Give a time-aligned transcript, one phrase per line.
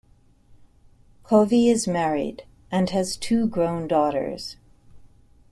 [1.23, 4.55] Covey is married and has two grown daughters.